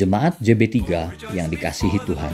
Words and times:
Jemaat 0.00 0.40
JB3 0.40 0.80
yang 1.36 1.52
dikasihi 1.52 2.00
Tuhan. 2.08 2.32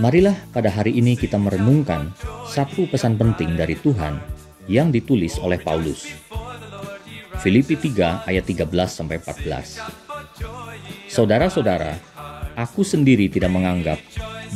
Marilah 0.00 0.32
pada 0.48 0.72
hari 0.72 0.96
ini 0.96 1.12
kita 1.12 1.36
merenungkan 1.36 2.08
satu 2.48 2.88
pesan 2.88 3.20
penting 3.20 3.52
dari 3.52 3.76
Tuhan 3.76 4.16
yang 4.64 4.88
ditulis 4.88 5.36
oleh 5.36 5.60
Paulus. 5.60 6.08
Filipi 7.44 7.76
3 7.76 8.24
ayat 8.24 8.48
13 8.48 8.64
sampai 8.88 9.20
14. 9.20 9.84
Saudara-saudara, 11.12 12.00
aku 12.56 12.80
sendiri 12.80 13.28
tidak 13.28 13.52
menganggap 13.52 14.00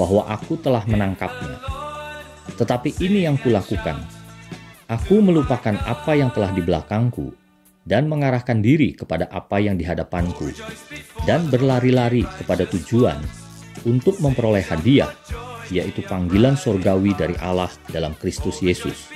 bahwa 0.01 0.25
aku 0.33 0.57
telah 0.57 0.81
menangkapnya. 0.89 1.61
Tetapi 2.57 3.05
ini 3.05 3.29
yang 3.29 3.37
kulakukan. 3.37 4.01
Aku 4.89 5.21
melupakan 5.21 5.77
apa 5.85 6.17
yang 6.17 6.33
telah 6.33 6.57
di 6.57 6.65
belakangku 6.65 7.37
dan 7.87 8.11
mengarahkan 8.11 8.59
diri 8.59 8.93
kepada 8.93 9.31
apa 9.31 9.63
yang 9.63 9.79
di 9.79 9.87
hadapanku 9.87 10.51
dan 11.23 11.47
berlari-lari 11.47 12.27
kepada 12.43 12.67
tujuan 12.67 13.23
untuk 13.87 14.19
memperoleh 14.19 14.67
hadiah, 14.67 15.15
yaitu 15.71 16.03
panggilan 16.03 16.59
sorgawi 16.59 17.15
dari 17.15 17.39
Allah 17.39 17.71
dalam 17.95 18.19
Kristus 18.19 18.59
Yesus. 18.59 19.07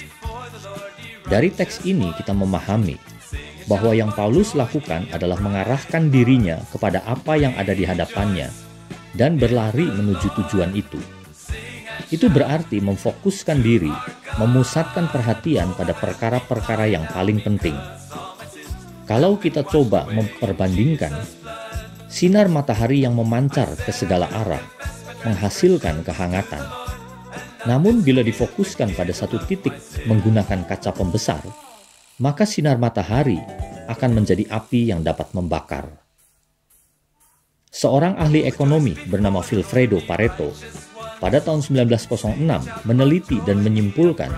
Dari 1.27 1.51
teks 1.51 1.83
ini 1.83 2.14
kita 2.14 2.30
memahami 2.30 2.95
bahwa 3.66 3.95
yang 3.95 4.11
Paulus 4.14 4.55
lakukan 4.55 5.06
adalah 5.14 5.39
mengarahkan 5.39 6.11
dirinya 6.11 6.59
kepada 6.70 7.02
apa 7.06 7.39
yang 7.39 7.55
ada 7.59 7.75
di 7.75 7.87
hadapannya 7.87 8.50
dan 9.14 9.39
berlari 9.39 9.87
menuju 9.87 10.27
tujuan 10.42 10.75
itu. 10.75 10.98
Itu 12.11 12.27
berarti 12.27 12.83
memfokuskan 12.83 13.62
diri, 13.62 13.95
memusatkan 14.42 15.06
perhatian 15.14 15.70
pada 15.78 15.95
perkara-perkara 15.95 16.91
yang 16.91 17.06
paling 17.06 17.39
penting. 17.39 17.78
Kalau 19.10 19.34
kita 19.42 19.66
coba 19.66 20.06
memperbandingkan 20.06 21.10
sinar 22.06 22.47
matahari 22.47 23.03
yang 23.03 23.19
memancar 23.19 23.66
ke 23.75 23.91
segala 23.91 24.30
arah 24.30 24.62
menghasilkan 25.27 26.06
kehangatan. 26.06 26.62
Namun 27.66 28.06
bila 28.06 28.22
difokuskan 28.22 28.94
pada 28.94 29.11
satu 29.11 29.42
titik 29.50 29.75
menggunakan 30.06 30.62
kaca 30.62 30.94
pembesar, 30.94 31.42
maka 32.22 32.47
sinar 32.47 32.78
matahari 32.78 33.42
akan 33.91 34.22
menjadi 34.22 34.47
api 34.47 34.94
yang 34.94 35.03
dapat 35.03 35.34
membakar. 35.34 35.91
Seorang 37.66 38.14
ahli 38.14 38.47
ekonomi 38.47 38.94
bernama 39.11 39.42
Vilfredo 39.42 39.98
Pareto 40.06 40.55
pada 41.19 41.42
tahun 41.42 41.66
1906 41.66 42.47
meneliti 42.86 43.42
dan 43.42 43.58
menyimpulkan 43.58 44.31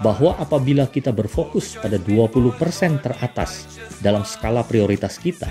bahwa 0.00 0.36
apabila 0.36 0.84
kita 0.88 1.12
berfokus 1.12 1.76
pada 1.80 1.96
20% 1.96 2.56
teratas 3.00 3.64
dalam 4.04 4.24
skala 4.28 4.60
prioritas 4.64 5.16
kita, 5.16 5.48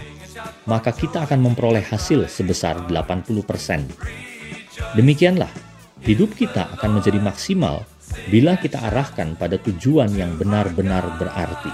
maka 0.70 0.94
kita 0.94 1.26
akan 1.26 1.52
memperoleh 1.52 1.82
hasil 1.82 2.30
sebesar 2.30 2.86
80%. 2.90 3.90
Demikianlah, 4.94 5.50
hidup 6.06 6.38
kita 6.38 6.70
akan 6.78 7.02
menjadi 7.02 7.20
maksimal 7.22 7.88
bila 8.30 8.58
kita 8.60 8.82
arahkan 8.92 9.34
pada 9.36 9.58
tujuan 9.58 10.14
yang 10.14 10.38
benar-benar 10.38 11.18
berarti. 11.18 11.72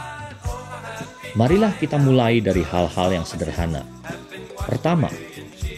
Marilah 1.35 1.71
kita 1.79 1.95
mulai 1.95 2.43
dari 2.43 2.63
hal-hal 2.63 3.15
yang 3.15 3.25
sederhana. 3.27 3.87
Pertama, 4.67 5.07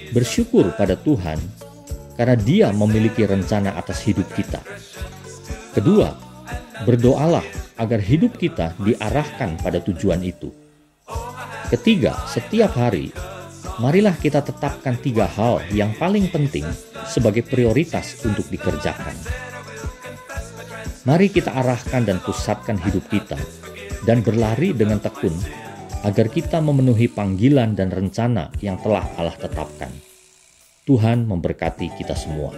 bersyukur 0.10 0.74
pada 0.74 0.98
Tuhan 0.98 1.38
karena 2.18 2.38
Dia 2.38 2.68
memiliki 2.74 3.26
rencana 3.26 3.78
atas 3.78 4.02
hidup 4.06 4.26
kita. 4.34 4.62
Kedua, 5.74 6.33
berdoalah 6.84 7.44
agar 7.80 8.00
hidup 8.00 8.38
kita 8.38 8.76
diarahkan 8.80 9.58
pada 9.60 9.82
tujuan 9.82 10.22
itu. 10.22 10.52
Ketiga, 11.74 12.14
setiap 12.30 12.78
hari, 12.78 13.10
marilah 13.82 14.14
kita 14.14 14.46
tetapkan 14.46 14.94
tiga 15.02 15.26
hal 15.26 15.64
yang 15.74 15.96
paling 15.98 16.30
penting 16.30 16.68
sebagai 17.10 17.42
prioritas 17.42 18.22
untuk 18.22 18.46
dikerjakan. 18.54 19.16
Mari 21.04 21.28
kita 21.34 21.52
arahkan 21.52 22.08
dan 22.08 22.22
pusatkan 22.24 22.80
hidup 22.80 23.04
kita 23.12 23.36
dan 24.08 24.24
berlari 24.24 24.72
dengan 24.72 25.04
tekun 25.04 25.36
agar 26.04 26.28
kita 26.32 26.60
memenuhi 26.64 27.12
panggilan 27.12 27.76
dan 27.76 27.92
rencana 27.92 28.52
yang 28.64 28.80
telah 28.80 29.04
Allah 29.20 29.36
tetapkan. 29.36 29.92
Tuhan 30.84 31.24
memberkati 31.28 31.96
kita 31.96 32.12
semua. 32.16 32.52